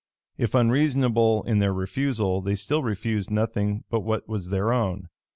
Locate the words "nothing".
3.29-3.83